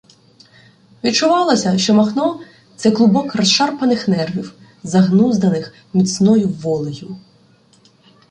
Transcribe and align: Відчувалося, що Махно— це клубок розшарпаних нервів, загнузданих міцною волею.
Відчувалося, 1.03 1.77
що 1.77 1.93
Махно— 1.93 2.39
це 2.75 2.91
клубок 2.91 3.35
розшарпаних 3.35 4.07
нервів, 4.07 4.53
загнузданих 4.83 5.73
міцною 5.93 6.49
волею. 6.49 7.17